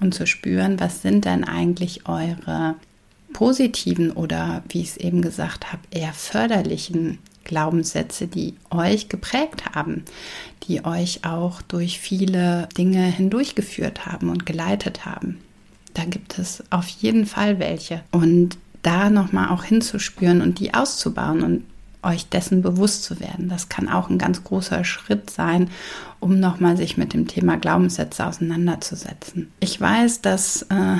und 0.00 0.14
zu 0.14 0.26
spüren, 0.26 0.80
was 0.80 1.00
sind 1.00 1.24
denn 1.26 1.44
eigentlich 1.44 2.08
eure 2.08 2.74
positiven 3.32 4.10
oder, 4.10 4.64
wie 4.68 4.80
ich 4.80 4.88
es 4.88 4.96
eben 4.96 5.22
gesagt 5.22 5.72
habe, 5.72 5.82
eher 5.92 6.12
förderlichen 6.12 7.18
Glaubenssätze, 7.50 8.28
die 8.28 8.54
euch 8.70 9.08
geprägt 9.08 9.74
haben, 9.74 10.04
die 10.68 10.84
euch 10.84 11.24
auch 11.24 11.60
durch 11.62 11.98
viele 11.98 12.68
Dinge 12.78 13.02
hindurchgeführt 13.02 14.06
haben 14.06 14.30
und 14.30 14.46
geleitet 14.46 15.04
haben. 15.04 15.38
Da 15.94 16.04
gibt 16.04 16.38
es 16.38 16.62
auf 16.70 16.88
jeden 16.88 17.26
Fall 17.26 17.58
welche. 17.58 18.02
Und 18.12 18.56
da 18.82 19.10
nochmal 19.10 19.48
auch 19.48 19.64
hinzuspüren 19.64 20.42
und 20.42 20.60
die 20.60 20.74
auszubauen 20.74 21.42
und 21.42 21.64
euch 22.02 22.28
dessen 22.28 22.62
bewusst 22.62 23.02
zu 23.02 23.18
werden. 23.18 23.48
Das 23.48 23.68
kann 23.68 23.88
auch 23.88 24.08
ein 24.08 24.16
ganz 24.16 24.44
großer 24.44 24.84
Schritt 24.84 25.28
sein, 25.28 25.68
um 26.20 26.38
nochmal 26.38 26.76
sich 26.76 26.96
mit 26.96 27.12
dem 27.12 27.26
Thema 27.26 27.56
Glaubenssätze 27.56 28.24
auseinanderzusetzen. 28.24 29.50
Ich 29.58 29.78
weiß, 29.80 30.22
dass 30.22 30.62
äh, 30.62 30.98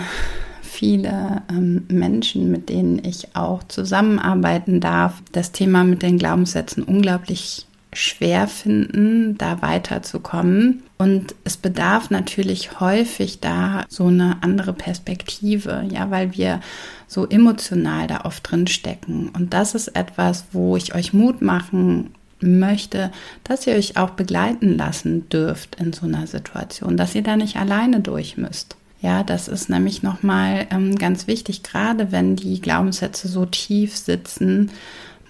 viele 0.80 1.42
ähm, 1.50 1.84
Menschen, 1.88 2.50
mit 2.50 2.70
denen 2.70 3.04
ich 3.04 3.36
auch 3.36 3.62
zusammenarbeiten 3.64 4.80
darf, 4.80 5.22
das 5.30 5.52
Thema 5.52 5.84
mit 5.84 6.00
den 6.00 6.16
Glaubenssätzen 6.16 6.84
unglaublich 6.84 7.66
schwer 7.92 8.48
finden, 8.48 9.36
da 9.36 9.60
weiterzukommen. 9.60 10.82
Und 10.96 11.34
es 11.44 11.58
bedarf 11.58 12.08
natürlich 12.08 12.80
häufig 12.80 13.40
da 13.40 13.84
so 13.90 14.06
eine 14.06 14.38
andere 14.40 14.72
Perspektive, 14.72 15.84
ja, 15.90 16.10
weil 16.10 16.34
wir 16.34 16.60
so 17.06 17.28
emotional 17.28 18.06
da 18.06 18.22
oft 18.24 18.50
drin 18.50 18.66
stecken. 18.66 19.28
Und 19.36 19.52
das 19.52 19.74
ist 19.74 19.88
etwas, 19.88 20.46
wo 20.52 20.78
ich 20.78 20.94
euch 20.94 21.12
Mut 21.12 21.42
machen 21.42 22.14
möchte, 22.40 23.12
dass 23.44 23.66
ihr 23.66 23.74
euch 23.74 23.98
auch 23.98 24.10
begleiten 24.10 24.78
lassen 24.78 25.28
dürft 25.28 25.74
in 25.74 25.92
so 25.92 26.06
einer 26.06 26.26
Situation, 26.26 26.96
dass 26.96 27.14
ihr 27.14 27.22
da 27.22 27.36
nicht 27.36 27.56
alleine 27.56 28.00
durch 28.00 28.38
müsst. 28.38 28.76
Ja, 29.02 29.22
das 29.24 29.48
ist 29.48 29.70
nämlich 29.70 30.02
nochmal 30.02 30.66
ähm, 30.70 30.96
ganz 30.96 31.26
wichtig, 31.26 31.62
gerade 31.62 32.12
wenn 32.12 32.36
die 32.36 32.60
Glaubenssätze 32.60 33.28
so 33.28 33.46
tief 33.46 33.96
sitzen, 33.96 34.70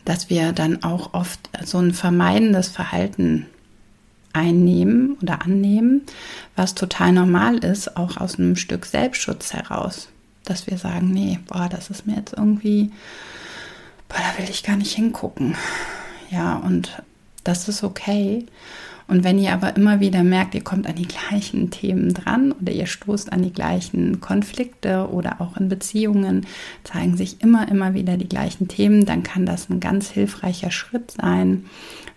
dass 0.04 0.28
wir 0.28 0.52
dann 0.52 0.82
auch 0.82 1.14
oft 1.14 1.38
so 1.64 1.78
ein 1.78 1.92
vermeidendes 1.92 2.68
Verhalten 2.68 3.46
einnehmen 4.32 5.16
oder 5.22 5.42
annehmen, 5.42 6.02
was 6.56 6.74
total 6.74 7.12
normal 7.12 7.58
ist, 7.58 7.96
auch 7.96 8.16
aus 8.16 8.38
einem 8.38 8.56
Stück 8.56 8.86
Selbstschutz 8.86 9.52
heraus. 9.52 10.08
Dass 10.44 10.66
wir 10.66 10.78
sagen, 10.78 11.10
nee, 11.10 11.38
boah, 11.46 11.68
das 11.68 11.90
ist 11.90 12.06
mir 12.06 12.16
jetzt 12.16 12.34
irgendwie, 12.36 12.90
boah, 14.08 14.18
da 14.18 14.42
will 14.42 14.50
ich 14.50 14.62
gar 14.62 14.76
nicht 14.76 14.94
hingucken. 14.94 15.54
Ja, 16.30 16.56
und 16.56 17.02
das 17.44 17.68
ist 17.68 17.84
okay. 17.84 18.46
Und 19.10 19.24
wenn 19.24 19.40
ihr 19.40 19.52
aber 19.52 19.74
immer 19.74 19.98
wieder 19.98 20.22
merkt, 20.22 20.54
ihr 20.54 20.62
kommt 20.62 20.86
an 20.86 20.94
die 20.94 21.08
gleichen 21.08 21.70
Themen 21.70 22.14
dran 22.14 22.52
oder 22.52 22.72
ihr 22.72 22.86
stoßt 22.86 23.32
an 23.32 23.42
die 23.42 23.52
gleichen 23.52 24.20
Konflikte 24.20 25.08
oder 25.10 25.40
auch 25.40 25.56
in 25.56 25.68
Beziehungen 25.68 26.46
zeigen 26.84 27.16
sich 27.16 27.42
immer, 27.42 27.66
immer 27.68 27.92
wieder 27.92 28.16
die 28.16 28.28
gleichen 28.28 28.68
Themen, 28.68 29.06
dann 29.06 29.24
kann 29.24 29.46
das 29.46 29.68
ein 29.68 29.80
ganz 29.80 30.10
hilfreicher 30.10 30.70
Schritt 30.70 31.10
sein, 31.10 31.64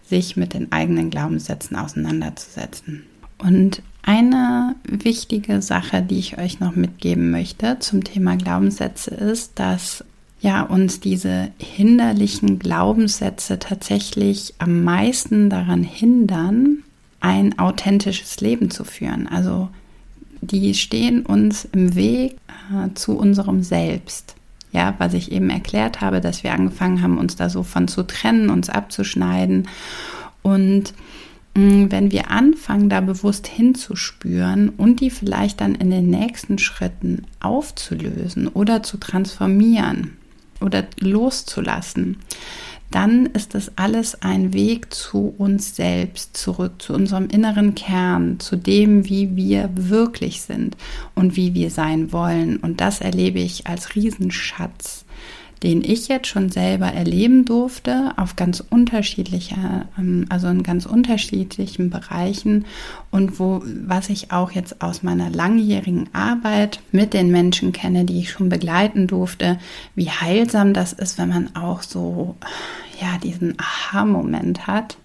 sich 0.08 0.38
mit 0.38 0.54
den 0.54 0.72
eigenen 0.72 1.10
Glaubenssätzen 1.10 1.78
auseinanderzusetzen. 1.78 3.02
Und 3.40 3.82
eine 4.04 4.76
wichtige 4.84 5.64
Sache, 5.64 6.04
die 6.04 6.20
ich 6.20 6.38
euch 6.38 6.60
noch 6.60 6.76
mitgeben 6.76 7.32
möchte 7.32 7.80
zum 7.80 8.04
Thema 8.04 8.38
Glaubenssätze 8.38 9.10
ist, 9.16 9.58
dass 9.58 10.06
ja, 10.44 10.62
uns 10.62 11.00
diese 11.00 11.52
hinderlichen 11.58 12.60
Glaubenssätze 12.60 13.60
tatsächlich 13.60 14.54
am 14.58 14.84
meisten 14.84 15.50
daran 15.50 15.84
hindern, 15.84 16.84
ein 17.22 17.58
authentisches 17.58 18.42
Leben 18.42 18.70
zu 18.70 18.84
führen. 18.84 19.30
Also 19.30 19.70
die 20.42 20.74
stehen 20.74 21.26
uns 21.26 21.64
im 21.72 21.96
Weg 21.96 22.36
äh, 22.74 22.94
zu 22.94 23.18
unserem 23.18 23.64
Selbst. 23.64 24.36
Ja, 24.74 24.96
was 24.98 25.14
ich 25.14 25.32
eben 25.32 25.50
erklärt 25.50 26.02
habe, 26.02 26.20
dass 26.20 26.44
wir 26.44 26.52
angefangen 26.52 27.02
haben, 27.02 27.18
uns 27.18 27.38
da 27.38 27.50
so 27.50 27.64
von 27.64 27.88
zu 27.88 28.04
trennen, 28.04 28.50
uns 28.50 28.70
abzuschneiden. 28.70 29.70
Und 30.42 30.94
mh, 31.56 31.90
wenn 31.90 32.12
wir 32.12 32.32
anfangen, 32.32 32.90
da 32.90 33.00
bewusst 33.00 33.48
hinzuspüren 33.48 34.68
und 34.68 35.00
die 35.00 35.10
vielleicht 35.10 35.62
dann 35.62 35.74
in 35.74 35.90
den 35.90 36.10
nächsten 36.10 36.58
Schritten 36.58 37.28
aufzulösen 37.40 38.50
oder 38.50 38.84
zu 38.84 38.98
transformieren, 38.98 40.18
oder 40.64 40.86
loszulassen, 41.00 42.18
dann 42.94 43.26
ist 43.26 43.56
das 43.56 43.76
alles 43.76 44.22
ein 44.22 44.54
Weg 44.54 44.94
zu 44.94 45.34
uns 45.38 45.76
selbst 45.76 46.38
zurück, 46.38 46.74
zu 46.78 46.94
unserem 46.94 47.28
inneren 47.28 47.74
Kern, 47.74 48.40
zu 48.40 48.56
dem, 48.56 49.10
wie 49.10 49.36
wir 49.36 49.72
wirklich 49.74 50.42
sind 50.42 50.78
und 51.16 51.36
wie 51.36 51.56
wir 51.56 51.72
sein 51.72 52.12
wollen. 52.12 52.58
Und 52.58 52.82
das 52.82 53.02
erlebe 53.02 53.40
ich 53.40 53.66
als 53.66 53.96
Riesenschatz 53.96 55.06
den 55.64 55.82
ich 55.82 56.10
jetzt 56.10 56.28
schon 56.28 56.50
selber 56.50 56.88
erleben 56.88 57.46
durfte, 57.46 58.12
auf 58.18 58.36
ganz 58.36 58.60
unterschiedliche, 58.60 59.56
ähm, 59.98 60.26
also 60.30 60.48
in 60.48 60.62
ganz 60.62 60.86
unterschiedlichen 60.86 61.90
Bereichen 61.90 62.66
und 63.12 63.40
wo, 63.40 63.64
was 63.66 64.10
ich 64.10 64.32
auch 64.32 64.52
jetzt 64.52 64.82
aus 64.82 65.04
meiner 65.04 65.30
langjährigen 65.30 66.10
Arbeit 66.14 66.82
mit 66.92 67.14
den 67.14 67.32
Menschen 67.32 67.72
kenne, 67.72 68.04
die 68.04 68.20
ich 68.20 68.32
schon 68.32 68.50
begleiten 68.50 69.08
durfte, 69.08 69.58
wie 69.96 70.10
heilsam 70.10 70.74
das 70.74 70.92
ist, 70.92 71.18
wenn 71.18 71.30
man 71.30 71.56
auch 71.56 71.82
so, 71.82 72.36
ja, 73.02 73.18
diesen 73.24 73.56
Aha-Moment 73.58 74.68
hat 74.68 74.98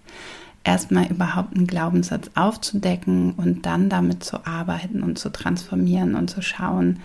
erstmal 0.65 1.07
überhaupt 1.07 1.55
einen 1.55 1.67
Glaubenssatz 1.67 2.31
aufzudecken 2.35 3.33
und 3.37 3.65
dann 3.65 3.89
damit 3.89 4.23
zu 4.23 4.45
arbeiten 4.45 5.03
und 5.03 5.17
zu 5.17 5.31
transformieren 5.31 6.15
und 6.15 6.29
zu 6.29 6.41
schauen, 6.41 6.99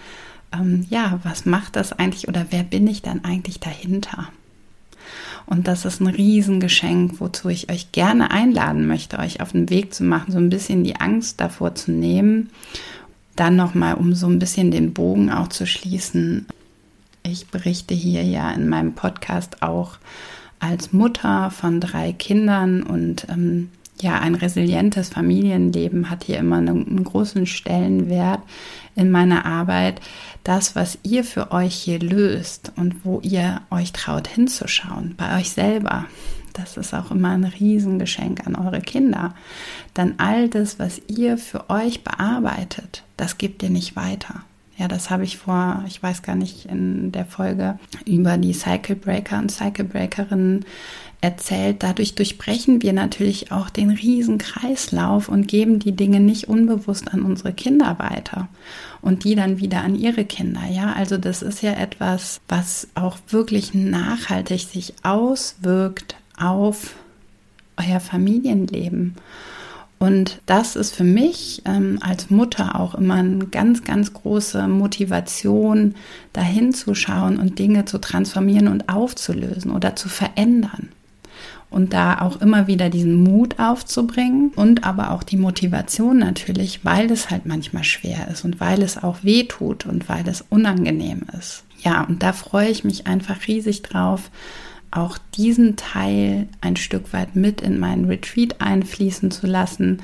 ähm, 0.54 0.86
ja, 0.88 1.18
was 1.22 1.46
macht 1.46 1.76
das 1.76 1.92
eigentlich 1.92 2.28
oder 2.28 2.46
wer 2.50 2.62
bin 2.62 2.86
ich 2.86 3.02
dann 3.02 3.24
eigentlich 3.24 3.60
dahinter? 3.60 4.28
Und 5.46 5.68
das 5.68 5.84
ist 5.84 6.00
ein 6.00 6.06
Riesengeschenk, 6.06 7.20
wozu 7.20 7.48
ich 7.48 7.70
euch 7.70 7.92
gerne 7.92 8.30
einladen 8.30 8.86
möchte, 8.86 9.18
euch 9.18 9.40
auf 9.40 9.52
den 9.52 9.68
Weg 9.68 9.92
zu 9.92 10.02
machen, 10.02 10.32
so 10.32 10.38
ein 10.38 10.48
bisschen 10.48 10.84
die 10.84 10.96
Angst 10.96 11.40
davor 11.40 11.74
zu 11.74 11.90
nehmen. 11.92 12.50
Dann 13.36 13.56
nochmal, 13.56 13.94
um 13.94 14.14
so 14.14 14.26
ein 14.26 14.38
bisschen 14.38 14.70
den 14.70 14.94
Bogen 14.94 15.30
auch 15.30 15.48
zu 15.48 15.66
schließen. 15.66 16.46
Ich 17.24 17.48
berichte 17.48 17.94
hier 17.94 18.22
ja 18.22 18.50
in 18.52 18.68
meinem 18.68 18.94
Podcast 18.94 19.62
auch 19.62 19.98
als 20.60 20.92
Mutter 20.92 21.50
von 21.50 21.80
drei 21.80 22.12
Kindern 22.12 22.82
und 22.82 23.26
ähm, 23.28 23.70
ja, 24.00 24.18
ein 24.18 24.34
resilientes 24.34 25.08
Familienleben 25.08 26.10
hat 26.10 26.24
hier 26.24 26.38
immer 26.38 26.56
einen, 26.56 26.86
einen 26.86 27.04
großen 27.04 27.46
Stellenwert 27.46 28.40
in 28.94 29.10
meiner 29.10 29.44
Arbeit. 29.44 30.00
Das, 30.42 30.76
was 30.76 30.98
ihr 31.02 31.24
für 31.24 31.52
euch 31.52 31.74
hier 31.74 31.98
löst 31.98 32.72
und 32.76 33.04
wo 33.04 33.20
ihr 33.20 33.62
euch 33.70 33.92
traut 33.92 34.28
hinzuschauen, 34.28 35.14
bei 35.16 35.38
euch 35.38 35.50
selber, 35.50 36.06
das 36.52 36.76
ist 36.76 36.94
auch 36.94 37.10
immer 37.10 37.30
ein 37.30 37.44
Riesengeschenk 37.44 38.46
an 38.46 38.54
eure 38.54 38.80
Kinder. 38.80 39.34
Dann 39.92 40.14
all 40.18 40.48
das, 40.48 40.78
was 40.78 41.02
ihr 41.08 41.36
für 41.36 41.68
euch 41.68 42.04
bearbeitet, 42.04 43.02
das 43.16 43.38
gebt 43.38 43.62
ihr 43.62 43.70
nicht 43.70 43.96
weiter. 43.96 44.44
Ja, 44.76 44.88
das 44.88 45.08
habe 45.10 45.24
ich 45.24 45.38
vor, 45.38 45.84
ich 45.86 46.02
weiß 46.02 46.22
gar 46.22 46.34
nicht, 46.34 46.66
in 46.66 47.12
der 47.12 47.26
Folge 47.26 47.78
über 48.06 48.36
die 48.38 48.52
Cycle 48.52 48.96
Breaker 48.96 49.38
und 49.38 49.50
Cycle 49.50 49.84
Breakerinnen 49.84 50.64
erzählt. 51.20 51.82
Dadurch 51.82 52.16
durchbrechen 52.16 52.82
wir 52.82 52.92
natürlich 52.92 53.52
auch 53.52 53.70
den 53.70 53.90
riesen 53.90 54.38
Kreislauf 54.38 55.28
und 55.28 55.46
geben 55.46 55.78
die 55.78 55.92
Dinge 55.96 56.20
nicht 56.20 56.48
unbewusst 56.48 57.12
an 57.12 57.22
unsere 57.22 57.52
Kinder 57.52 57.98
weiter 57.98 58.48
und 59.00 59.24
die 59.24 59.34
dann 59.34 59.58
wieder 59.58 59.82
an 59.82 59.94
ihre 59.94 60.24
Kinder. 60.24 60.62
Ja, 60.68 60.92
also 60.92 61.18
das 61.18 61.42
ist 61.42 61.62
ja 61.62 61.72
etwas, 61.72 62.40
was 62.48 62.88
auch 62.94 63.16
wirklich 63.28 63.74
nachhaltig 63.74 64.62
sich 64.62 64.94
auswirkt 65.02 66.16
auf 66.36 66.96
euer 67.76 68.00
Familienleben. 68.00 69.14
Und 70.04 70.42
das 70.44 70.76
ist 70.76 70.94
für 70.94 71.02
mich 71.02 71.62
ähm, 71.64 71.98
als 72.02 72.28
Mutter 72.28 72.78
auch 72.78 72.94
immer 72.94 73.14
eine 73.14 73.46
ganz, 73.46 73.84
ganz 73.84 74.12
große 74.12 74.68
Motivation, 74.68 75.94
dahin 76.34 76.74
zu 76.74 76.94
schauen 76.94 77.38
und 77.38 77.58
Dinge 77.58 77.86
zu 77.86 77.96
transformieren 77.96 78.68
und 78.68 78.90
aufzulösen 78.90 79.70
oder 79.70 79.96
zu 79.96 80.10
verändern 80.10 80.90
und 81.70 81.94
da 81.94 82.20
auch 82.20 82.42
immer 82.42 82.66
wieder 82.66 82.90
diesen 82.90 83.14
Mut 83.14 83.58
aufzubringen 83.58 84.52
und 84.56 84.84
aber 84.84 85.10
auch 85.10 85.22
die 85.22 85.38
Motivation 85.38 86.18
natürlich, 86.18 86.84
weil 86.84 87.10
es 87.10 87.30
halt 87.30 87.46
manchmal 87.46 87.84
schwer 87.84 88.28
ist 88.30 88.44
und 88.44 88.60
weil 88.60 88.82
es 88.82 89.02
auch 89.02 89.16
weh 89.22 89.44
tut 89.44 89.86
und 89.86 90.06
weil 90.10 90.28
es 90.28 90.44
unangenehm 90.50 91.22
ist. 91.38 91.64
Ja, 91.82 92.02
und 92.02 92.22
da 92.22 92.34
freue 92.34 92.68
ich 92.68 92.84
mich 92.84 93.06
einfach 93.06 93.48
riesig 93.48 93.80
drauf, 93.80 94.30
auch 94.94 95.18
diesen 95.34 95.76
Teil 95.76 96.48
ein 96.60 96.76
Stück 96.76 97.12
weit 97.12 97.36
mit 97.36 97.60
in 97.60 97.78
meinen 97.78 98.06
Retreat 98.06 98.60
einfließen 98.60 99.30
zu 99.30 99.46
lassen, 99.46 100.00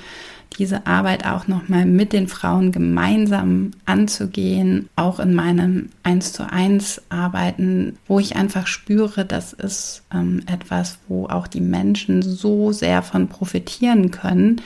diese 0.58 0.86
Arbeit 0.86 1.26
auch 1.26 1.46
nochmal 1.46 1.86
mit 1.86 2.12
den 2.12 2.28
Frauen 2.28 2.72
gemeinsam 2.72 3.70
anzugehen, 3.86 4.88
auch 4.96 5.20
in 5.20 5.34
meinem 5.34 5.90
1 6.02 6.32
zu 6.32 6.50
1 6.50 7.02
Arbeiten, 7.08 7.98
wo 8.06 8.18
ich 8.18 8.36
einfach 8.36 8.66
spüre, 8.66 9.24
das 9.24 9.52
ist 9.52 10.02
ähm, 10.12 10.42
etwas, 10.46 10.98
wo 11.08 11.26
auch 11.26 11.46
die 11.46 11.60
Menschen 11.60 12.22
so 12.22 12.72
sehr 12.72 13.02
von 13.02 13.28
profitieren 13.28 14.10
können, 14.10 14.60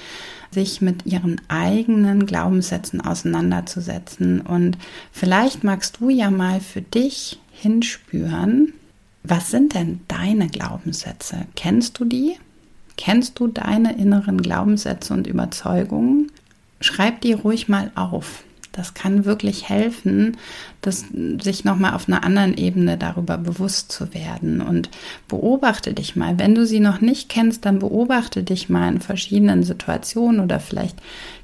sich 0.51 0.81
mit 0.81 1.05
ihren 1.05 1.41
eigenen 1.49 2.27
Glaubenssätzen 2.27 3.01
auseinanderzusetzen. 3.01 4.41
Und 4.41 4.79
vielleicht 5.13 5.65
magst 5.65 6.01
du 6.01 6.09
ja 6.09 6.31
mal 6.31 6.61
für 6.61 6.81
dich 6.81 7.41
hinspüren, 7.53 8.73
was 9.25 9.51
sind 9.51 9.75
denn 9.75 10.01
deine 10.07 10.49
Glaubenssätze? 10.49 11.47
Kennst 11.57 11.99
du 11.99 12.05
die? 12.05 12.37
Kennst 12.97 13.41
du 13.41 13.49
deine 13.49 13.97
inneren 13.97 14.41
Glaubenssätze 14.41 15.15
und 15.15 15.27
Überzeugungen? 15.27 16.31
Schreib 16.81 17.23
die 17.23 17.33
ruhig 17.33 17.69
mal 17.69 17.91
auf. 17.95 18.45
Das 18.75 18.93
kann 18.93 19.25
wirklich 19.25 19.69
helfen, 19.69 20.37
das, 20.81 21.05
sich 21.41 21.65
nochmal 21.65 21.95
auf 21.95 22.09
einer 22.09 22.25
anderen 22.25 22.57
Ebene 22.57 22.99
darüber 22.99 23.39
bewusst 23.39 23.93
zu 23.93 24.13
werden. 24.13 24.61
Und 24.61 24.91
beobachte 25.29 25.95
dich 25.95 26.17
mal. 26.17 26.39
Wenn 26.39 26.57
du 26.57 26.67
sie 26.67 26.81
noch 26.81 27.01
nicht 27.01 27.29
kennst, 27.29 27.65
dann 27.65 27.79
beobachte 27.79 28.43
dich 28.43 28.69
mal 28.69 28.93
in 28.93 29.01
verschiedenen 29.01 29.63
Situationen 29.63 30.41
oder 30.41 30.59
vielleicht 30.59 30.99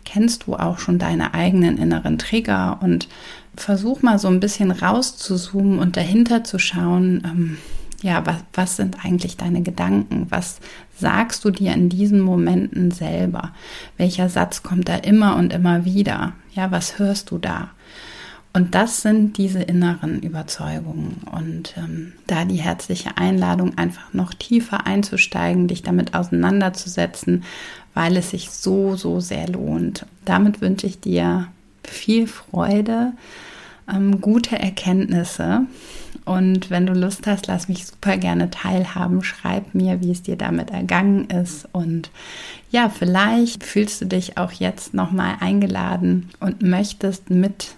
kennst 0.04 0.46
du 0.46 0.54
auch 0.56 0.78
schon 0.78 0.98
deine 0.98 1.32
eigenen 1.32 1.78
inneren 1.78 2.18
Trigger 2.18 2.80
und 2.82 3.08
versuch 3.56 4.02
mal 4.02 4.18
so 4.18 4.28
ein 4.28 4.40
bisschen 4.40 4.70
rauszuzoomen 4.70 5.78
und 5.78 5.96
dahinter 5.96 6.44
zu 6.44 6.58
schauen, 6.58 7.22
ähm, 7.24 7.56
ja, 8.02 8.24
was, 8.24 8.36
was 8.54 8.76
sind 8.76 9.04
eigentlich 9.04 9.36
deine 9.36 9.62
Gedanken? 9.62 10.26
Was 10.30 10.60
sagst 10.96 11.44
du 11.44 11.50
dir 11.50 11.74
in 11.74 11.88
diesen 11.88 12.20
Momenten 12.20 12.90
selber? 12.90 13.52
Welcher 13.96 14.28
Satz 14.28 14.62
kommt 14.62 14.88
da 14.88 14.96
immer 14.96 15.36
und 15.36 15.52
immer 15.52 15.84
wieder? 15.84 16.32
Ja, 16.54 16.70
was 16.70 16.98
hörst 16.98 17.30
du 17.30 17.38
da? 17.38 17.70
Und 18.52 18.74
das 18.74 19.02
sind 19.02 19.38
diese 19.38 19.62
inneren 19.62 20.20
Überzeugungen. 20.20 21.20
Und 21.30 21.74
ähm, 21.76 22.14
da 22.26 22.44
die 22.44 22.56
herzliche 22.56 23.16
Einladung, 23.16 23.78
einfach 23.78 24.12
noch 24.12 24.34
tiefer 24.34 24.86
einzusteigen, 24.86 25.68
dich 25.68 25.82
damit 25.82 26.14
auseinanderzusetzen, 26.14 27.44
weil 27.94 28.16
es 28.16 28.30
sich 28.30 28.50
so, 28.50 28.96
so 28.96 29.20
sehr 29.20 29.46
lohnt. 29.48 30.06
Damit 30.24 30.60
wünsche 30.60 30.86
ich 30.86 31.00
dir 31.00 31.46
viel 31.84 32.26
Freude, 32.26 33.12
ähm, 33.88 34.20
gute 34.20 34.58
Erkenntnisse 34.58 35.66
und 36.24 36.70
wenn 36.70 36.86
du 36.86 36.92
Lust 36.92 37.26
hast, 37.26 37.46
lass 37.46 37.68
mich 37.68 37.86
super 37.86 38.16
gerne 38.16 38.50
teilhaben. 38.50 39.22
Schreib 39.22 39.74
mir, 39.74 40.00
wie 40.00 40.12
es 40.12 40.22
dir 40.22 40.36
damit 40.36 40.70
ergangen 40.70 41.28
ist. 41.28 41.68
Und 41.72 42.10
ja, 42.70 42.88
vielleicht 42.88 43.64
fühlst 43.64 44.00
du 44.00 44.06
dich 44.06 44.38
auch 44.38 44.52
jetzt 44.52 44.94
nochmal 44.94 45.36
eingeladen 45.40 46.30
und 46.40 46.62
möchtest 46.62 47.30
mit 47.30 47.74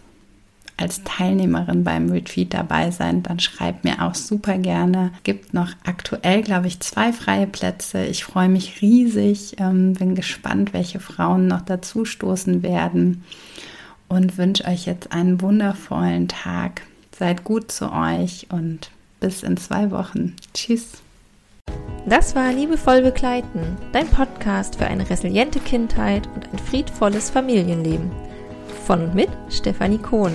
als 0.77 1.03
Teilnehmerin 1.05 1.85
beim 1.85 2.11
Retreat 2.11 2.55
dabei 2.55 2.91
sein, 2.91 3.23
dann 3.23 3.39
schreib 3.39 3.85
mir 3.85 4.03
auch 4.03 4.15
super 4.15 4.59
gerne. 4.59 5.13
Gibt 5.23 5.55
noch 5.55 5.69
aktuell, 5.85 6.43
glaube 6.43 6.67
ich, 6.67 6.81
zwei 6.81 7.13
freie 7.13 7.47
Plätze. 7.47 8.05
Ich 8.07 8.25
freue 8.25 8.49
mich 8.49 8.83
riesig, 8.83 9.57
ähm, 9.59 9.93
bin 9.93 10.15
gespannt, 10.15 10.73
welche 10.73 10.99
Frauen 10.99 11.47
noch 11.47 11.61
dazu 11.63 12.05
stoßen 12.05 12.63
werden 12.63 13.23
und 14.13 14.39
wünsche 14.39 14.67
euch 14.67 14.87
jetzt 14.87 15.13
einen 15.13 15.41
wundervollen 15.41 16.29
Tag 16.29 16.83
Seid 17.19 17.45
gut 17.45 17.71
zu 17.71 17.93
euch 17.93 18.49
und 18.51 18.91
bis 19.21 19.45
in 19.45 19.59
zwei 19.59 19.91
Wochen. 19.91 20.35
Tschüss. 20.55 21.03
Das 22.07 22.35
war 22.35 22.51
Liebevoll 22.53 23.03
Begleiten, 23.03 23.77
dein 23.93 24.09
Podcast 24.09 24.77
für 24.77 24.87
eine 24.87 25.09
resiliente 25.09 25.61
Kindheit 25.61 26.29
und 26.35 26.53
ein 26.53 26.59
friedvolles 26.59 27.31
Familienleben. 27.31 28.11
Von 28.87 29.05
und 29.05 29.15
mit 29.15 29.29
Stefanie 29.51 29.99
Kohn. 29.99 30.33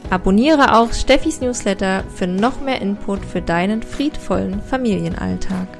Abonniere 0.10 0.76
auch 0.76 0.92
Steffis 0.92 1.40
Newsletter 1.40 2.04
für 2.16 2.26
noch 2.26 2.62
mehr 2.62 2.82
Input 2.82 3.24
für 3.24 3.42
deinen 3.42 3.84
friedvollen 3.84 4.62
Familienalltag. 4.62 5.79